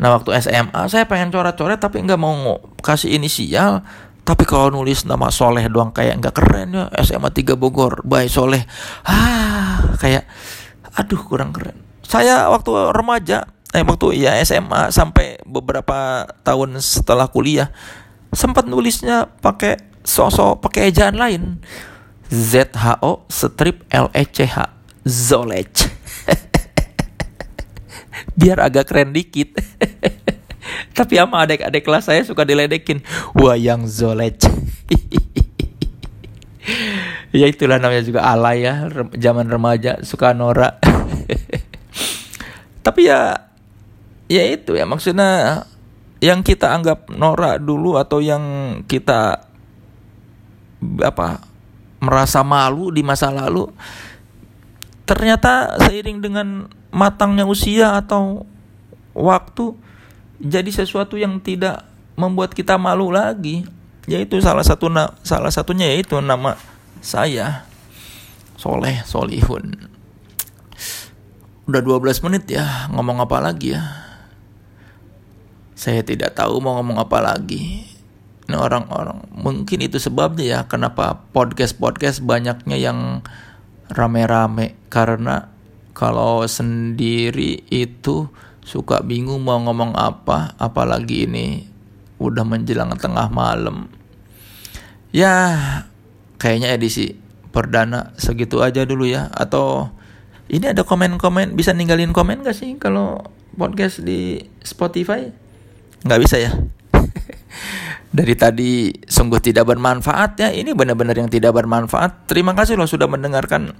Nah 0.00 0.16
waktu 0.16 0.32
SMA 0.40 0.88
saya 0.88 1.04
pengen 1.04 1.28
coret-coret 1.28 1.76
tapi 1.76 2.00
nggak 2.00 2.16
mau 2.16 2.56
kasih 2.80 3.12
inisial. 3.12 3.84
Tapi 4.24 4.46
kalau 4.46 4.70
nulis 4.70 5.04
nama 5.04 5.28
Soleh 5.28 5.66
doang 5.66 5.90
kayak 5.92 6.22
nggak 6.22 6.34
keren 6.38 6.72
ya. 6.72 6.84
SMA 7.04 7.28
3 7.34 7.58
Bogor 7.60 8.00
by 8.06 8.30
Soleh. 8.30 8.64
Ah 9.04 9.92
kayak 10.00 10.24
aduh 10.96 11.20
kurang 11.20 11.52
keren. 11.52 11.76
Saya 12.06 12.48
waktu 12.48 12.72
remaja 12.96 13.50
eh 13.70 13.84
waktu 13.84 14.18
ya 14.18 14.38
SMA 14.42 14.90
sampai 14.90 15.38
beberapa 15.46 16.26
tahun 16.42 16.80
setelah 16.82 17.30
kuliah 17.30 17.70
sempat 18.34 18.66
nulisnya 18.66 19.30
pakai 19.42 19.78
sosok 20.06 20.64
pakai 20.64 20.88
ejaan 20.88 21.20
lain. 21.20 21.60
ZHO 22.30 23.26
strip 23.26 23.82
LECH 23.90 24.54
Zolech 25.02 25.82
biar 28.34 28.58
agak 28.60 28.90
keren 28.90 29.12
dikit 29.12 29.56
Tapi 30.96 31.16
sama 31.16 31.48
adik-adik 31.48 31.82
kelas 31.82 32.06
saya 32.10 32.22
suka 32.22 32.44
diledekin. 32.44 33.00
Wayang 33.32 33.88
Zolec. 33.88 34.44
ya 37.38 37.46
itulah 37.48 37.80
namanya 37.80 38.04
juga 38.04 38.20
alay 38.26 38.66
ya. 38.68 38.86
Zaman 39.16 39.48
remaja 39.48 40.02
suka 40.04 40.36
norak. 40.36 40.78
Tapi 42.86 43.00
ya 43.08 43.50
ya 44.30 44.42
itu 44.46 44.78
ya 44.78 44.86
maksudnya 44.86 45.64
yang 46.20 46.44
kita 46.44 46.70
anggap 46.70 47.08
norak 47.10 47.58
dulu 47.64 47.96
atau 47.96 48.20
yang 48.20 48.44
kita 48.84 49.48
apa 51.00 51.28
merasa 52.00 52.40
malu 52.40 52.88
di 52.88 53.04
masa 53.04 53.28
lalu 53.28 53.68
ternyata 55.04 55.76
seiring 55.82 56.22
dengan 56.22 56.70
matangnya 56.90 57.46
usia 57.46 57.98
atau 57.98 58.46
waktu 59.14 59.74
jadi 60.40 60.70
sesuatu 60.72 61.18
yang 61.20 61.38
tidak 61.42 61.86
membuat 62.18 62.52
kita 62.52 62.76
malu 62.76 63.12
lagi. 63.12 63.64
Yaitu 64.10 64.42
salah 64.42 64.66
satu 64.66 64.90
salah 65.22 65.52
satunya 65.52 65.86
yaitu 65.94 66.18
nama 66.18 66.58
saya 66.98 67.68
Soleh 68.58 69.00
Solihun. 69.06 69.88
Udah 71.70 71.80
12 71.80 72.24
menit 72.26 72.50
ya 72.50 72.90
ngomong 72.90 73.22
apa 73.22 73.38
lagi 73.38 73.76
ya? 73.76 73.84
Saya 75.78 76.02
tidak 76.02 76.34
tahu 76.34 76.58
mau 76.58 76.76
ngomong 76.80 76.98
apa 76.98 77.22
lagi. 77.22 77.86
Ini 78.50 78.56
orang-orang 78.58 79.30
mungkin 79.30 79.78
itu 79.86 80.02
sebabnya 80.02 80.44
ya 80.44 80.60
kenapa 80.66 81.22
podcast-podcast 81.30 82.26
banyaknya 82.26 82.76
yang 82.76 83.22
rame-rame. 83.86 84.74
Karena 84.90 85.46
kalau 86.00 86.48
sendiri 86.48 87.60
itu 87.68 88.24
suka 88.64 89.04
bingung 89.04 89.44
mau 89.44 89.60
ngomong 89.60 89.92
apa 89.92 90.56
apalagi 90.56 91.28
ini 91.28 91.68
udah 92.16 92.40
menjelang 92.40 92.96
tengah 92.96 93.28
malam. 93.28 93.92
Ya 95.12 95.60
kayaknya 96.40 96.72
edisi 96.72 97.20
perdana 97.52 98.16
segitu 98.16 98.64
aja 98.64 98.88
dulu 98.88 99.04
ya. 99.04 99.28
Atau 99.28 99.92
ini 100.48 100.72
ada 100.72 100.88
komen-komen 100.88 101.52
bisa 101.52 101.76
ninggalin 101.76 102.16
komen 102.16 102.48
gak 102.48 102.56
sih 102.56 102.80
kalau 102.80 103.20
podcast 103.52 104.00
di 104.00 104.40
Spotify? 104.64 105.28
Nggak 106.00 106.20
bisa 106.24 106.40
ya? 106.40 106.56
Dari 108.16 108.34
tadi 108.40 108.88
sungguh 109.04 109.44
tidak 109.44 109.68
bermanfaat 109.68 110.40
ya. 110.40 110.48
Ini 110.48 110.72
benar-benar 110.72 111.12
yang 111.12 111.28
tidak 111.28 111.52
bermanfaat. 111.52 112.24
Terima 112.24 112.56
kasih 112.56 112.80
loh 112.80 112.88
sudah 112.88 113.04
mendengarkan 113.04 113.76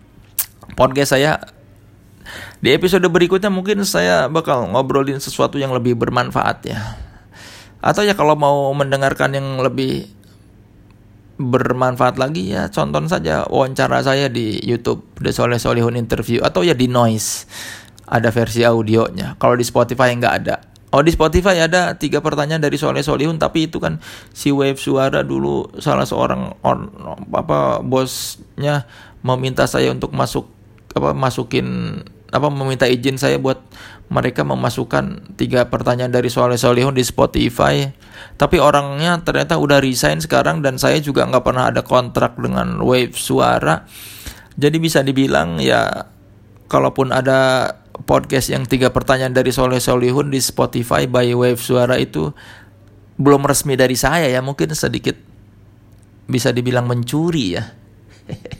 podcast 0.77 1.17
saya 1.17 1.60
di 2.61 2.75
episode 2.75 3.05
berikutnya 3.09 3.49
mungkin 3.49 3.83
saya 3.89 4.29
bakal 4.29 4.69
ngobrolin 4.69 5.19
sesuatu 5.19 5.57
yang 5.57 5.73
lebih 5.73 5.97
bermanfaat 5.97 6.59
ya. 6.69 6.81
Atau 7.81 8.05
ya 8.05 8.13
kalau 8.13 8.37
mau 8.37 8.69
mendengarkan 8.77 9.33
yang 9.33 9.57
lebih 9.65 10.09
bermanfaat 11.41 12.21
lagi 12.21 12.53
ya 12.53 12.69
contoh 12.69 13.01
saja 13.09 13.49
wawancara 13.49 14.05
saya 14.05 14.29
di 14.29 14.61
YouTube 14.61 15.01
The 15.17 15.33
Soleh 15.33 15.57
Solihun 15.57 15.97
Interview 15.97 16.45
atau 16.45 16.61
ya 16.61 16.77
di 16.77 16.85
Noise 16.85 17.49
ada 18.05 18.29
versi 18.29 18.61
audionya. 18.61 19.41
Kalau 19.41 19.57
di 19.57 19.65
Spotify 19.65 20.13
nggak 20.13 20.35
ada. 20.45 20.57
Oh 20.91 21.07
di 21.07 21.15
Spotify 21.15 21.63
ada 21.63 21.95
tiga 21.95 22.19
pertanyaan 22.19 22.61
dari 22.61 22.75
Soleh 22.75 23.01
Solihun 23.01 23.39
tapi 23.39 23.71
itu 23.71 23.79
kan 23.79 24.03
si 24.35 24.51
Wave 24.51 24.77
Suara 24.77 25.23
dulu 25.23 25.71
salah 25.79 26.05
seorang 26.05 26.61
on, 26.67 26.91
apa 27.31 27.79
bosnya 27.81 28.85
meminta 29.23 29.71
saya 29.71 29.95
untuk 29.95 30.11
masuk 30.11 30.51
apa 30.91 31.15
masukin 31.15 32.03
apa 32.31 32.47
meminta 32.51 32.87
izin 32.87 33.19
saya 33.19 33.43
buat 33.43 33.59
mereka 34.11 34.43
memasukkan 34.47 35.35
tiga 35.39 35.67
pertanyaan 35.71 36.11
dari 36.11 36.31
Soleh 36.31 36.59
Solihun 36.59 36.95
di 36.95 37.03
Spotify. 37.03 37.87
Tapi 38.39 38.57
orangnya 38.59 39.19
ternyata 39.23 39.59
udah 39.59 39.79
resign 39.83 40.23
sekarang 40.23 40.63
dan 40.63 40.79
saya 40.79 40.99
juga 40.99 41.27
nggak 41.27 41.45
pernah 41.47 41.71
ada 41.71 41.83
kontrak 41.83 42.39
dengan 42.39 42.83
Wave 42.83 43.15
Suara. 43.19 43.87
Jadi 44.55 44.77
bisa 44.83 45.03
dibilang 45.03 45.59
ya 45.63 46.11
kalaupun 46.71 47.11
ada 47.11 47.71
podcast 48.07 48.51
yang 48.51 48.67
tiga 48.67 48.95
pertanyaan 48.95 49.35
dari 49.35 49.51
Soleh 49.51 49.83
Solihun 49.83 50.31
di 50.31 50.39
Spotify 50.39 51.07
by 51.11 51.35
Wave 51.35 51.63
Suara 51.63 51.99
itu 51.99 52.31
belum 53.21 53.45
resmi 53.45 53.77
dari 53.77 53.95
saya 53.99 54.31
ya 54.31 54.41
mungkin 54.41 54.73
sedikit 54.73 55.15
bisa 56.31 56.55
dibilang 56.55 56.87
mencuri 56.87 57.59
ya. 57.59 57.65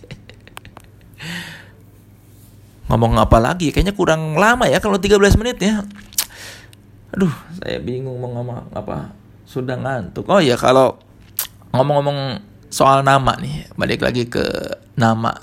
ngomong 2.91 3.23
apa 3.23 3.39
lagi? 3.39 3.71
Kayaknya 3.71 3.95
kurang 3.95 4.35
lama 4.35 4.67
ya 4.67 4.83
kalau 4.83 4.99
13 4.99 5.39
menit 5.39 5.63
ya. 5.63 5.87
Aduh 7.15 7.31
saya 7.63 7.79
bingung 7.79 8.19
mau 8.19 8.35
ngomong 8.35 8.75
apa. 8.75 9.15
Sudah 9.47 9.79
ngantuk. 9.79 10.27
Oh 10.27 10.43
ya 10.43 10.59
kalau 10.59 10.99
ngomong-ngomong 11.71 12.43
soal 12.71 13.07
nama 13.07 13.39
nih 13.39 13.71
balik 13.79 14.03
lagi 14.03 14.27
ke 14.27 14.43
nama. 14.99 15.35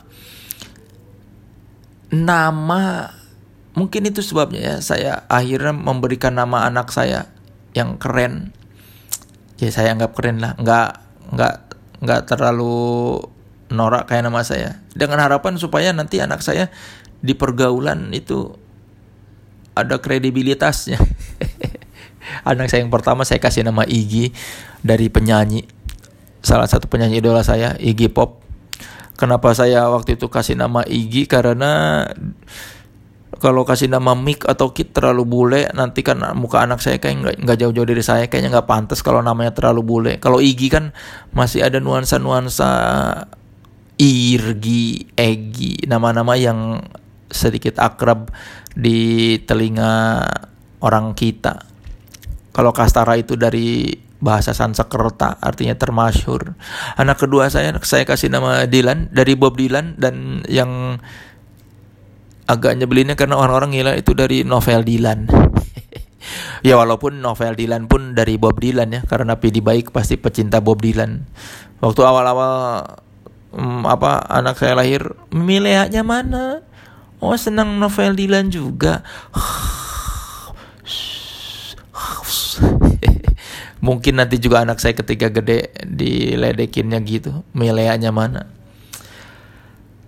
Nama 2.11 3.11
mungkin 3.75 4.07
itu 4.07 4.19
sebabnya 4.19 4.59
ya 4.59 4.75
saya 4.83 5.11
akhirnya 5.31 5.71
memberikan 5.71 6.35
nama 6.35 6.67
anak 6.67 6.91
saya 6.91 7.31
yang 7.71 7.95
keren. 7.95 8.51
Ya 9.59 9.71
saya 9.71 9.95
anggap 9.95 10.15
keren 10.19 10.43
lah. 10.43 10.55
Nggak 10.59 10.89
nggak 11.31 11.55
nggak 12.03 12.21
terlalu 12.27 13.19
norak 13.71 14.07
kayak 14.07 14.27
nama 14.27 14.43
saya. 14.43 14.79
Dengan 14.95 15.19
harapan 15.19 15.59
supaya 15.59 15.91
nanti 15.91 16.23
anak 16.23 16.39
saya 16.39 16.71
di 17.21 17.33
pergaulan 17.33 18.13
itu 18.13 18.53
ada 19.77 20.01
kredibilitasnya. 20.01 20.97
Anak 22.49 22.67
saya 22.67 22.83
yang 22.83 22.91
pertama 22.91 23.23
saya 23.23 23.39
kasih 23.39 23.63
nama 23.63 23.87
Igi 23.87 24.35
dari 24.83 25.07
penyanyi 25.07 25.63
salah 26.43 26.67
satu 26.69 26.87
penyanyi 26.87 27.19
idola 27.19 27.43
saya 27.43 27.75
Igi 27.77 28.09
Pop. 28.11 28.43
Kenapa 29.17 29.49
saya 29.57 29.89
waktu 29.89 30.19
itu 30.19 30.29
kasih 30.29 30.53
nama 30.53 30.85
Igi 30.85 31.25
karena 31.25 32.05
kalau 33.37 33.65
kasih 33.65 33.89
nama 33.89 34.17
Mik 34.17 34.49
atau 34.49 34.73
Kit 34.73 34.93
terlalu 34.93 35.23
bule 35.25 35.61
nanti 35.73 36.01
kan 36.01 36.17
muka 36.33 36.65
anak 36.65 36.81
saya 36.81 36.97
kayak 36.97 37.15
nggak 37.21 37.35
nggak 37.45 37.57
jauh-jauh 37.61 37.87
dari 37.87 38.03
saya 38.05 38.25
kayaknya 38.25 38.59
nggak 38.59 38.69
pantas 38.69 39.05
kalau 39.05 39.21
namanya 39.21 39.53
terlalu 39.53 39.81
bule 39.85 40.13
kalau 40.17 40.41
Igi 40.41 40.73
kan 40.73 40.93
masih 41.33 41.65
ada 41.65 41.77
nuansa-nuansa 41.77 42.69
Irgi 43.97 45.09
Egi 45.13 45.85
nama-nama 45.85 46.33
yang 46.37 46.81
sedikit 47.27 47.79
akrab 47.79 48.31
di 48.73 49.35
telinga 49.43 50.23
orang 50.83 51.13
kita 51.13 51.63
kalau 52.55 52.73
Kastara 52.73 53.19
itu 53.19 53.37
dari 53.37 53.93
bahasa 54.17 54.49
Sanskerta 54.49 55.37
artinya 55.37 55.77
termasyur 55.77 56.57
anak 56.97 57.17
kedua 57.21 57.53
saya 57.53 57.75
saya 57.85 58.07
kasih 58.07 58.33
nama 58.33 58.65
Dylan 58.65 59.13
dari 59.13 59.37
Bob 59.37 59.59
Dylan 59.59 59.93
dan 59.99 60.41
yang 60.49 60.97
agak 62.47 62.79
nyebelinnya 62.79 63.19
karena 63.19 63.35
orang-orang 63.35 63.75
ngira 63.75 63.93
itu 63.99 64.15
dari 64.15 64.47
novel 64.47 64.81
Dylan. 64.87 65.27
ya 66.67 66.79
walaupun 66.79 67.19
novel 67.19 67.53
Dylan 67.59 67.91
pun 67.91 68.15
dari 68.15 68.39
Bob 68.39 68.57
Dylan 68.57 68.89
ya 68.95 69.01
karena 69.03 69.35
PD 69.37 69.59
baik 69.59 69.91
pasti 69.91 70.15
pecinta 70.15 70.63
Bob 70.63 70.79
Dylan. 70.79 71.27
Waktu 71.83 72.01
awal-awal 72.01 72.53
hmm, 73.53 73.83
apa 73.85 74.23
anak 74.31 74.55
saya 74.57 74.79
lahir 74.79 75.13
milihnya 75.29 76.01
mana? 76.01 76.63
Oh 77.17 77.33
senang 77.33 77.81
novel 77.81 78.13
Dylan 78.13 78.53
juga. 78.53 79.01
Mungkin 83.85 84.19
nanti 84.19 84.41
juga 84.41 84.65
anak 84.65 84.81
saya 84.81 84.93
ketika 84.93 85.29
gede 85.29 85.69
diledekinnya 85.85 86.99
gitu. 87.01 87.43
Milihnya 87.57 88.11
mana? 88.13 88.45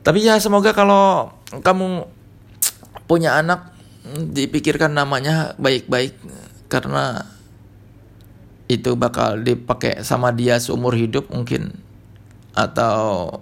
Tapi 0.06 0.26
ya 0.26 0.40
semoga 0.42 0.74
kalau 0.74 1.34
kamu 1.62 2.06
punya 3.10 3.42
anak 3.42 3.74
dipikirkan 4.10 4.94
namanya 4.94 5.58
baik-baik 5.58 6.14
karena 6.70 7.26
itu 8.70 8.94
bakal 8.94 9.42
dipakai 9.42 10.06
sama 10.06 10.30
dia 10.30 10.62
seumur 10.62 10.94
hidup 10.94 11.26
mungkin 11.34 11.74
atau 12.54 13.42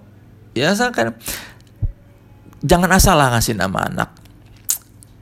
ya 0.55 0.71
kan 0.91 1.19
jangan 2.67 2.91
asal 2.91 3.15
lah 3.15 3.31
ngasih 3.33 3.55
nama 3.55 3.87
anak. 3.87 4.09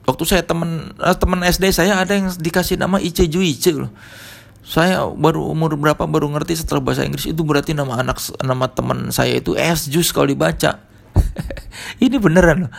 Waktu 0.06 0.24
saya 0.26 0.44
temen 0.46 0.94
eh, 0.98 1.18
temen 1.18 1.42
SD 1.42 1.74
saya 1.74 1.98
ada 1.98 2.14
yang 2.14 2.30
dikasih 2.34 2.78
nama 2.78 3.02
Ice 3.02 3.26
Juice 3.26 3.74
loh. 3.74 3.94
Saya 4.66 5.06
baru 5.14 5.54
umur 5.54 5.78
berapa 5.78 6.10
baru 6.10 6.26
ngerti 6.34 6.58
setelah 6.58 6.82
bahasa 6.82 7.06
Inggris 7.06 7.30
itu 7.30 7.38
berarti 7.46 7.78
nama 7.78 8.02
anak 8.02 8.18
nama 8.42 8.66
teman 8.66 9.14
saya 9.14 9.38
itu 9.38 9.54
S 9.54 9.86
Juice 9.90 10.10
kalau 10.10 10.30
dibaca. 10.30 10.82
Ini 12.04 12.18
beneran 12.18 12.66
loh. 12.66 12.74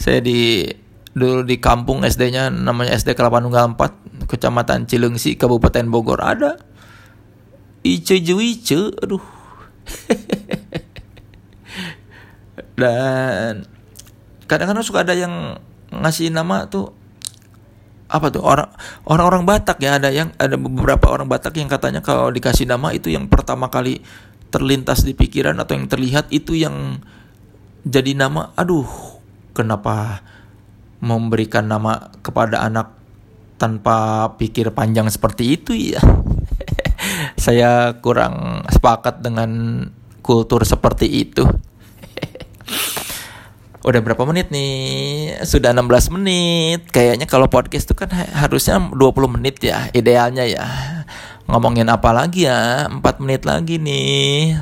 Saya 0.00 0.24
di 0.24 0.64
dulu 1.12 1.44
di 1.44 1.60
kampung 1.60 2.04
SD-nya 2.04 2.48
namanya 2.48 2.96
SD 2.96 3.12
Kelapa 3.12 3.44
Nunggal 3.44 3.76
4 3.76 4.24
Kecamatan 4.28 4.88
Cilengsi 4.88 5.36
Kabupaten 5.36 5.84
Bogor 5.92 6.24
ada. 6.24 6.56
Ice 7.84 8.16
Juice 8.24 8.96
aduh. 9.04 9.20
Dan 12.78 13.77
kadang-kadang 14.48 14.82
suka 14.82 15.04
ada 15.04 15.14
yang 15.14 15.60
ngasih 15.92 16.32
nama 16.32 16.66
tuh 16.66 16.90
apa 18.08 18.32
tuh 18.32 18.40
orang 18.40 18.72
orang-orang 19.04 19.44
Batak 19.44 19.78
ya 19.84 20.00
ada 20.00 20.08
yang 20.08 20.32
ada 20.40 20.56
beberapa 20.56 21.12
orang 21.12 21.28
Batak 21.28 21.60
yang 21.60 21.68
katanya 21.68 22.00
kalau 22.00 22.32
dikasih 22.32 22.64
nama 22.64 22.90
itu 22.96 23.12
yang 23.12 23.28
pertama 23.28 23.68
kali 23.68 24.00
terlintas 24.48 25.04
di 25.04 25.12
pikiran 25.12 25.60
atau 25.60 25.76
yang 25.76 25.86
terlihat 25.92 26.32
itu 26.32 26.56
yang 26.56 27.04
jadi 27.84 28.16
nama 28.16 28.56
aduh 28.56 28.88
kenapa 29.52 30.24
memberikan 30.98 31.68
nama 31.68 32.10
kepada 32.24 32.64
anak 32.64 32.98
tanpa 33.58 34.30
pikir 34.38 34.70
panjang 34.70 35.10
seperti 35.10 35.58
itu 35.58 35.74
ya. 35.74 36.00
Saya 37.44 37.98
kurang 37.98 38.66
sepakat 38.70 39.20
dengan 39.20 39.82
kultur 40.22 40.62
seperti 40.62 41.26
itu. 41.26 41.42
Udah 43.88 44.04
berapa 44.04 44.20
menit 44.28 44.52
nih? 44.52 45.40
Sudah 45.48 45.72
16 45.72 46.12
menit. 46.12 46.92
Kayaknya 46.92 47.24
kalau 47.24 47.48
podcast 47.48 47.88
itu 47.88 47.96
kan 47.96 48.12
harusnya 48.12 48.76
20 48.76 49.00
menit 49.32 49.64
ya, 49.64 49.88
idealnya 49.96 50.44
ya. 50.44 50.68
Ngomongin 51.48 51.88
apa 51.88 52.12
lagi 52.12 52.44
ya? 52.44 52.84
4 52.92 53.00
menit 53.24 53.48
lagi 53.48 53.80
nih. 53.80 54.60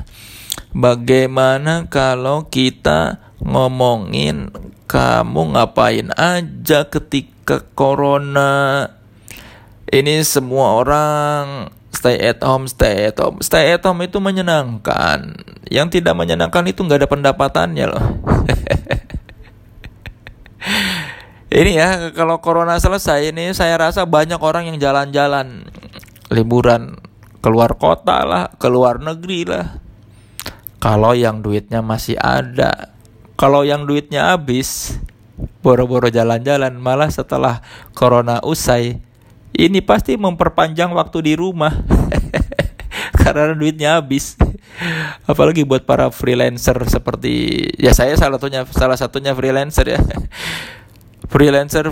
Bagaimana 0.71 1.91
kalau 1.91 2.47
kita 2.47 3.19
ngomongin 3.43 4.55
kamu 4.87 5.59
ngapain 5.59 6.15
aja 6.15 6.87
ketika 6.87 7.67
corona 7.75 8.87
ini 9.91 10.23
semua 10.23 10.79
orang 10.79 11.75
stay 11.91 12.15
at 12.23 12.39
home 12.47 12.71
stay 12.71 13.11
at 13.11 13.19
home 13.19 13.43
stay 13.43 13.75
at 13.75 13.83
home 13.83 14.07
itu 14.07 14.23
menyenangkan 14.23 15.35
yang 15.67 15.91
tidak 15.91 16.15
menyenangkan 16.15 16.63
itu 16.71 16.87
nggak 16.87 17.03
ada 17.03 17.09
pendapatannya 17.11 17.87
loh 17.91 18.05
ini 21.51 21.79
ya 21.79 22.11
kalau 22.15 22.43
corona 22.43 22.79
selesai 22.79 23.31
ini 23.31 23.55
saya 23.55 23.79
rasa 23.79 24.03
banyak 24.07 24.39
orang 24.39 24.71
yang 24.71 24.79
jalan-jalan 24.83 25.67
liburan 26.31 26.99
keluar 27.45 27.79
kota 27.79 28.27
lah 28.27 28.45
keluar 28.59 28.99
negeri 28.99 29.47
lah 29.47 29.79
kalau 30.83 31.15
yang 31.15 31.41
duitnya 31.41 31.83
masih 31.83 32.19
ada 32.19 32.97
kalau 33.37 33.69
yang 33.69 33.85
duitnya 33.85 34.33
habis, 34.33 34.97
boro-boro 35.61 36.09
jalan-jalan, 36.09 36.73
malah 36.81 37.13
setelah 37.13 37.61
corona 37.93 38.41
usai, 38.41 38.97
ini 39.53 39.85
pasti 39.85 40.17
memperpanjang 40.17 40.89
waktu 40.97 41.19
di 41.21 41.33
rumah. 41.37 41.85
Karena 43.21 43.53
duitnya 43.53 44.01
habis. 44.01 44.41
Apalagi 45.29 45.69
buat 45.69 45.85
para 45.85 46.09
freelancer 46.09 46.81
seperti 46.89 47.65
ya 47.77 47.93
saya 47.93 48.17
salah 48.17 48.41
satunya 48.41 48.65
salah 48.73 48.97
satunya 48.97 49.33
freelancer 49.37 49.85
ya. 49.89 50.01
Freelancer 51.27 51.87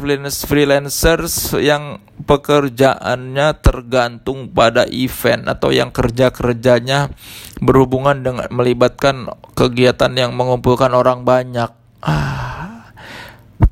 freelancers 0.46 1.54
yang 1.58 2.00
pekerjaannya 2.24 3.58
tergantung 3.60 4.50
pada 4.54 4.86
event 4.88 5.50
atau 5.50 5.74
yang 5.74 5.90
kerja 5.90 6.30
kerjanya 6.30 7.10
berhubungan 7.58 8.22
dengan 8.22 8.46
melibatkan 8.54 9.28
kegiatan 9.58 10.12
yang 10.14 10.32
mengumpulkan 10.38 10.94
orang 10.94 11.26
banyak. 11.26 11.70
Ah 12.04 12.64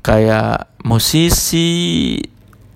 kayak 0.03 0.67
musisi 0.83 2.19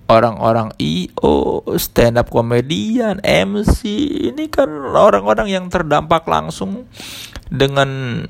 orang-orang 0.08 0.72
IO 0.80 1.60
stand 1.76 2.16
up 2.16 2.32
komedian 2.32 3.20
MC 3.20 3.84
ini 4.32 4.48
kan 4.48 4.72
orang-orang 4.96 5.52
yang 5.52 5.68
terdampak 5.68 6.24
langsung 6.24 6.88
dengan 7.52 8.24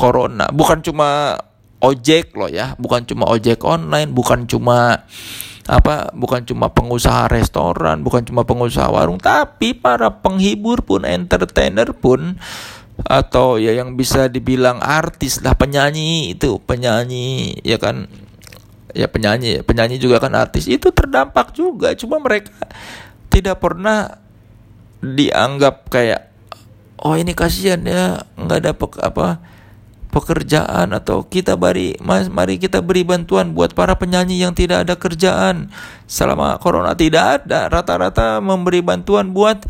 corona. 0.00 0.48
Bukan 0.48 0.80
cuma 0.80 1.36
ojek 1.80 2.36
loh 2.36 2.48
ya, 2.48 2.76
bukan 2.76 3.08
cuma 3.08 3.28
ojek 3.28 3.64
online, 3.64 4.12
bukan 4.12 4.44
cuma 4.44 5.08
apa, 5.68 6.12
bukan 6.12 6.44
cuma 6.44 6.68
pengusaha 6.72 7.28
restoran, 7.32 8.04
bukan 8.04 8.24
cuma 8.24 8.44
pengusaha 8.44 8.88
warung, 8.92 9.16
tapi 9.16 9.72
para 9.72 10.12
penghibur 10.20 10.84
pun, 10.84 11.08
entertainer 11.08 11.92
pun 11.96 12.36
atau 13.00 13.56
ya 13.56 13.72
yang 13.72 13.96
bisa 13.96 14.28
dibilang 14.28 14.76
artis 14.84 15.40
lah 15.40 15.56
penyanyi 15.56 16.36
itu 16.36 16.60
penyanyi 16.60 17.56
ya 17.64 17.80
kan? 17.80 18.12
Ya 18.90 19.06
penyanyi 19.06 19.62
penyanyi 19.64 19.96
juga 20.02 20.20
kan 20.20 20.34
artis. 20.36 20.68
Itu 20.68 20.92
terdampak 20.92 21.56
juga 21.56 21.96
cuma 21.96 22.20
mereka 22.20 22.52
tidak 23.32 23.62
pernah 23.62 24.20
dianggap 25.00 25.88
kayak 25.88 26.28
oh 27.00 27.16
ini 27.16 27.32
kasihan 27.32 27.80
ya 27.86 28.20
nggak 28.36 28.58
ada 28.60 28.72
apa 28.76 29.26
pekerjaan 30.10 30.90
atau 30.90 31.24
kita 31.24 31.54
beri 31.54 31.94
mari 32.02 32.58
kita 32.58 32.82
beri 32.82 33.06
bantuan 33.06 33.54
buat 33.54 33.72
para 33.78 33.94
penyanyi 33.96 34.42
yang 34.42 34.52
tidak 34.52 34.86
ada 34.86 34.94
kerjaan. 34.98 35.70
Selama 36.10 36.58
corona 36.58 36.98
tidak 36.98 37.42
ada 37.46 37.70
rata-rata 37.70 38.42
memberi 38.42 38.82
bantuan 38.82 39.30
buat 39.30 39.62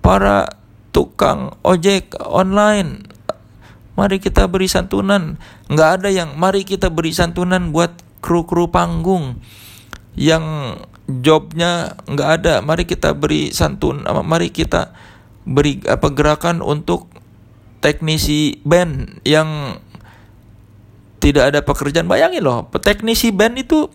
para 0.00 0.48
tukang 0.96 1.52
ojek 1.60 2.16
online. 2.24 3.04
Mari 3.96 4.20
kita 4.20 4.48
beri 4.48 4.68
santunan. 4.68 5.40
Nggak 5.68 5.90
ada 6.00 6.08
yang 6.12 6.36
mari 6.36 6.64
kita 6.64 6.92
beri 6.92 7.12
santunan 7.16 7.72
buat 7.72 7.96
kru-kru 8.20 8.68
panggung 8.68 9.40
yang 10.16 10.76
jobnya 11.08 12.00
nggak 12.08 12.30
ada. 12.40 12.54
Mari 12.64 12.88
kita 12.88 13.12
beri 13.12 13.52
santun 13.52 14.04
mari 14.24 14.48
kita 14.52 14.96
beri 15.46 15.80
apa 15.86 16.10
gerakan 16.10 16.60
untuk 16.60 17.15
teknisi 17.86 18.58
band 18.66 19.22
yang 19.22 19.78
tidak 21.22 21.54
ada 21.54 21.62
pekerjaan 21.62 22.10
bayangin 22.10 22.42
loh 22.42 22.66
teknisi 22.82 23.30
band 23.30 23.54
itu 23.62 23.86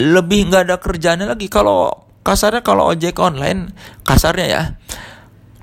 lebih 0.00 0.48
nggak 0.48 0.72
ada 0.72 0.76
kerjanya 0.80 1.28
lagi 1.28 1.52
kalau 1.52 1.92
kasarnya 2.24 2.64
kalau 2.64 2.88
ojek 2.88 3.20
online 3.20 3.76
kasarnya 4.00 4.46
ya 4.48 4.62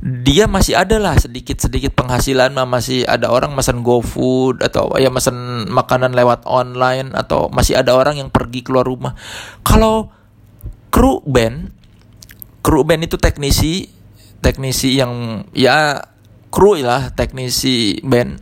dia 0.04 0.46
masih 0.46 0.78
ada 0.78 1.02
lah 1.02 1.18
sedikit-sedikit 1.18 1.98
penghasilan 1.98 2.54
masih 2.70 3.08
ada 3.08 3.34
orang 3.34 3.56
mesen 3.58 3.82
GoFood 3.82 4.62
atau 4.62 4.94
ya 5.00 5.10
mesen 5.10 5.66
makanan 5.72 6.14
lewat 6.14 6.46
online 6.46 7.18
atau 7.18 7.50
masih 7.50 7.80
ada 7.80 7.96
orang 7.96 8.20
yang 8.20 8.28
pergi 8.28 8.68
keluar 8.68 8.84
rumah. 8.84 9.16
Kalau 9.64 10.12
kru 10.92 11.24
band, 11.24 11.72
kru 12.60 12.84
band 12.84 13.08
itu 13.08 13.16
teknisi, 13.16 13.88
teknisi 14.44 15.00
yang 15.00 15.48
ya 15.56 16.04
kru 16.54 16.78
lah 16.78 17.10
teknisi 17.18 17.98
band. 18.06 18.38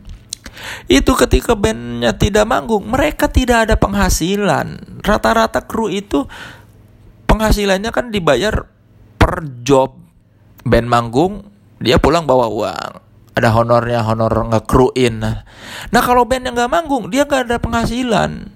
Itu 0.84 1.16
ketika 1.16 1.56
bandnya 1.56 2.12
tidak 2.12 2.44
manggung, 2.44 2.84
mereka 2.84 3.32
tidak 3.32 3.66
ada 3.66 3.80
penghasilan. 3.80 5.00
Rata-rata 5.00 5.64
kru 5.64 5.88
itu 5.88 6.28
penghasilannya 7.24 7.88
kan 7.88 8.12
dibayar 8.12 8.68
per 9.16 9.40
job 9.64 9.96
band 10.68 10.86
manggung 10.92 11.48
dia 11.80 11.96
pulang 11.96 12.28
bawa 12.28 12.46
uang 12.52 12.92
ada 13.32 13.48
honornya 13.50 14.04
honor 14.04 14.30
ngekruin 14.52 15.16
nah 15.88 16.02
kalau 16.04 16.28
band 16.28 16.46
yang 16.46 16.54
nggak 16.54 16.70
manggung 16.70 17.08
dia 17.08 17.24
nggak 17.24 17.48
ada 17.48 17.56
penghasilan 17.58 18.52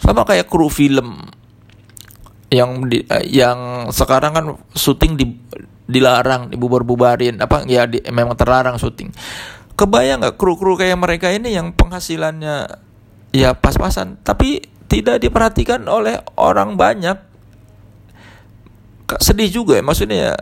sama 0.00 0.24
kayak 0.24 0.48
kru 0.48 0.72
film 0.72 1.20
yang 2.50 2.88
di, 2.90 3.04
eh, 3.06 3.26
yang 3.30 3.92
sekarang 3.94 4.32
kan 4.34 4.46
syuting 4.74 5.14
di 5.14 5.26
dilarang 5.90 6.54
dibubar-bubarin 6.54 7.42
apa 7.42 7.66
ya 7.66 7.90
di, 7.90 7.98
memang 8.14 8.38
terlarang 8.38 8.78
syuting. 8.78 9.10
Kebayang 9.74 10.22
nggak 10.22 10.36
kru-kru 10.38 10.78
kayak 10.78 10.96
mereka 10.96 11.34
ini 11.34 11.56
yang 11.56 11.74
penghasilannya 11.74 12.70
ya 13.34 13.54
pas-pasan 13.58 14.22
tapi 14.22 14.62
tidak 14.86 15.18
diperhatikan 15.18 15.82
oleh 15.90 16.22
orang 16.38 16.78
banyak? 16.78 17.18
Sedih 19.18 19.50
juga 19.50 19.74
ya 19.74 19.82
maksudnya 19.82 20.18
ya 20.30 20.34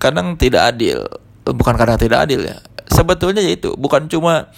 kadang 0.00 0.40
tidak 0.40 0.72
adil. 0.72 1.04
Bukan 1.44 1.76
karena 1.76 2.00
tidak 2.00 2.24
adil 2.24 2.40
ya 2.48 2.56
sebetulnya 2.88 3.40
yaitu 3.40 3.72
bukan 3.74 4.06
cuma 4.06 4.52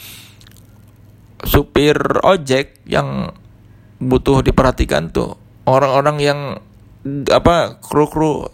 supir 1.46 1.96
ojek 2.24 2.82
yang 2.88 3.32
butuh 4.02 4.42
diperhatikan 4.42 5.08
tuh. 5.08 5.38
Orang-orang 5.66 6.16
yang 6.22 6.38
apa 7.30 7.78
kru-kru 7.82 8.50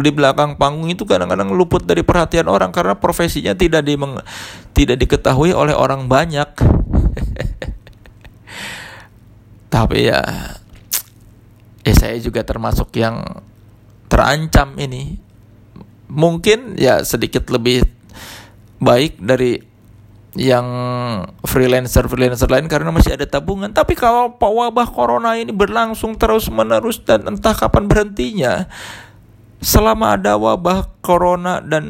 di 0.00 0.10
belakang 0.14 0.56
panggung 0.56 0.88
itu 0.88 1.04
kadang-kadang 1.04 1.52
luput 1.52 1.84
dari 1.84 2.00
perhatian 2.00 2.48
orang 2.48 2.72
karena 2.72 2.96
profesinya 2.96 3.52
tidak 3.52 3.84
di 3.84 4.00
tidak 4.72 4.96
diketahui 4.96 5.52
oleh 5.52 5.76
orang 5.76 6.08
banyak 6.08 6.48
tapi 9.74 10.08
ya 10.08 10.22
ya 11.82 11.92
saya 11.92 12.16
juga 12.22 12.46
termasuk 12.46 12.94
yang 12.96 13.20
terancam 14.08 14.72
ini 14.80 15.18
mungkin 16.12 16.76
ya 16.76 17.00
sedikit 17.02 17.48
lebih 17.48 17.88
baik 18.82 19.20
dari 19.20 19.72
yang 20.32 20.64
freelancer 21.44 22.08
freelancer 22.08 22.48
lain 22.48 22.64
karena 22.64 22.88
masih 22.88 23.16
ada 23.16 23.28
tabungan. 23.28 23.68
Tapi 23.72 23.92
kalau 23.92 24.32
wabah 24.32 24.88
corona 24.88 25.36
ini 25.36 25.52
berlangsung 25.52 26.16
terus 26.16 26.48
menerus 26.48 27.04
dan 27.04 27.28
entah 27.28 27.52
kapan 27.52 27.84
berhentinya, 27.84 28.64
selama 29.62 30.18
ada 30.18 30.34
wabah 30.34 30.98
corona 30.98 31.62
dan 31.62 31.86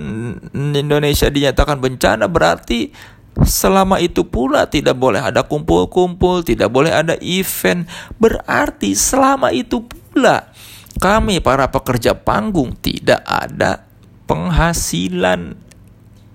Indonesia 0.52 1.32
dinyatakan 1.32 1.80
bencana 1.80 2.28
berarti 2.28 2.92
selama 3.40 3.96
itu 3.96 4.28
pula 4.28 4.68
tidak 4.68 5.00
boleh 5.00 5.24
ada 5.24 5.48
kumpul-kumpul, 5.48 6.44
tidak 6.44 6.68
boleh 6.68 6.92
ada 6.92 7.16
event. 7.24 7.88
Berarti 8.20 8.92
selama 8.92 9.56
itu 9.56 9.80
pula 9.88 10.52
kami 11.00 11.40
para 11.40 11.72
pekerja 11.72 12.12
panggung 12.12 12.76
tidak 12.76 13.24
ada 13.24 13.88
penghasilan 14.28 15.56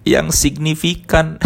yang 0.09 0.33
signifikan. 0.33 1.37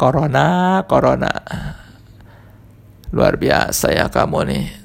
corona, 0.00 0.80
corona. 0.86 1.28
Luar 3.10 3.34
biasa 3.36 3.90
ya 3.90 4.06
kamu 4.06 4.38
nih. 4.46 4.79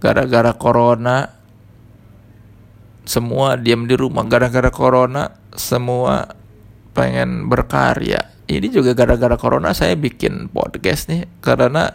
Gara-gara 0.00 0.56
corona 0.56 1.28
semua 3.04 3.60
diam 3.60 3.84
di 3.84 3.94
rumah. 3.94 4.24
Gara-gara 4.24 4.72
corona 4.72 5.28
semua 5.52 6.24
pengen 6.96 7.46
berkarya. 7.46 8.32
Ini 8.50 8.66
juga 8.66 8.96
gara-gara 8.98 9.38
corona 9.38 9.70
saya 9.70 9.94
bikin 9.94 10.50
podcast 10.50 11.06
nih 11.06 11.28
karena 11.38 11.94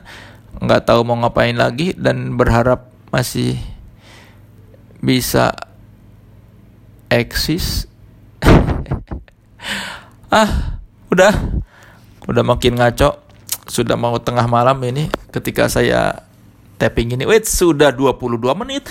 nggak 0.63 0.87
tahu 0.87 1.03
mau 1.03 1.19
ngapain 1.19 1.57
lagi 1.57 1.91
dan 1.99 2.39
berharap 2.39 2.87
masih 3.11 3.59
bisa 5.03 5.51
eksis 7.11 7.91
ah 10.31 10.79
udah 11.11 11.33
udah 12.25 12.43
makin 12.43 12.79
ngaco 12.79 13.19
sudah 13.67 13.99
mau 13.99 14.15
tengah 14.17 14.47
malam 14.47 14.79
ini 14.87 15.11
ketika 15.29 15.67
saya 15.67 16.25
tapping 16.75 17.15
ini 17.15 17.23
wait 17.23 17.47
sudah 17.47 17.91
22 17.91 18.39
menit 18.59 18.88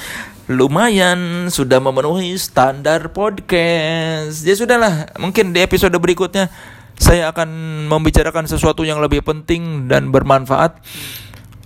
lumayan 0.49 1.49
sudah 1.49 1.81
memenuhi 1.81 2.37
standar 2.37 3.13
podcast 3.13 4.45
ya 4.45 4.55
sudahlah 4.57 5.13
mungkin 5.17 5.57
di 5.57 5.61
episode 5.65 5.95
berikutnya 5.97 6.53
saya 7.01 7.33
akan 7.33 7.49
membicarakan 7.91 8.47
sesuatu 8.47 8.87
yang 8.87 9.03
lebih 9.03 9.25
penting 9.25 9.91
dan 9.91 10.15
bermanfaat 10.15 10.79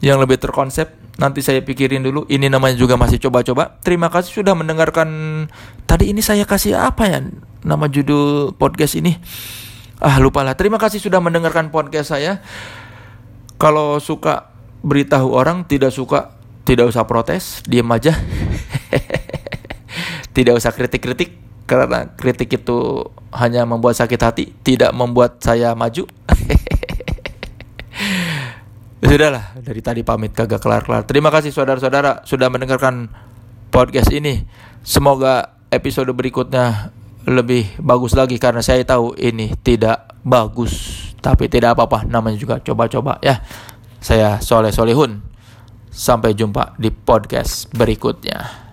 yang 0.01 0.23
lebih 0.23 0.39
terkonsep 0.39 0.99
Nanti 1.19 1.43
saya 1.43 1.59
pikirin 1.67 2.07
dulu. 2.07 2.31
Ini 2.31 2.47
namanya 2.47 2.79
juga 2.79 2.95
masih 2.95 3.19
coba-coba. 3.19 3.75
Terima 3.83 4.07
kasih 4.07 4.39
sudah 4.39 4.55
mendengarkan. 4.55 5.11
Tadi 5.83 6.15
ini 6.15 6.23
saya 6.23 6.47
kasih 6.47 6.79
apa 6.79 7.11
ya 7.11 7.27
nama 7.67 7.91
judul 7.91 8.55
podcast 8.55 8.95
ini? 8.95 9.19
Ah 9.99 10.23
lupa 10.23 10.47
lah. 10.47 10.55
Terima 10.55 10.79
kasih 10.79 11.03
sudah 11.03 11.19
mendengarkan 11.19 11.75
podcast 11.75 12.15
saya. 12.15 12.39
Kalau 13.59 13.99
suka 13.99 14.47
beritahu 14.89 15.37
orang, 15.37 15.69
tidak 15.69 15.93
suka 15.93 16.41
tidak 16.65 16.89
usah 16.89 17.05
protes, 17.05 17.61
diam 17.69 17.89
aja. 17.93 18.13
tidak 20.37 20.57
usah 20.57 20.73
kritik-kritik 20.73 21.37
karena 21.69 22.09
kritik 22.17 22.49
itu 22.49 23.05
hanya 23.33 23.65
membuat 23.69 23.97
sakit 23.97 24.21
hati, 24.21 24.45
tidak 24.65 24.93
membuat 24.97 25.45
saya 25.45 25.77
maju. 25.77 26.09
Sudahlah, 29.09 29.57
dari 29.65 29.81
tadi 29.81 30.05
pamit 30.05 30.37
kagak 30.37 30.61
kelar-kelar. 30.61 31.09
Terima 31.09 31.33
kasih 31.33 31.55
saudara-saudara 31.55 32.27
sudah 32.29 32.53
mendengarkan 32.53 33.09
podcast 33.73 34.13
ini. 34.13 34.45
Semoga 34.85 35.57
episode 35.73 36.13
berikutnya 36.13 36.93
lebih 37.29 37.69
bagus 37.81 38.17
lagi 38.17 38.41
karena 38.41 38.65
saya 38.65 38.85
tahu 38.85 39.17
ini 39.17 39.53
tidak 39.61 40.17
bagus. 40.25 41.05
Tapi 41.19 41.51
tidak 41.51 41.75
apa-apa, 41.77 42.07
namanya 42.09 42.39
juga 42.41 42.57
coba-coba 42.61 43.21
ya. 43.21 43.43
Saya 43.99 44.39
Soleh 44.39 44.71
Solihun. 44.71 45.23
Sampai 45.89 46.37
jumpa 46.37 46.79
di 46.79 46.95
podcast 46.95 47.67
berikutnya. 47.75 48.68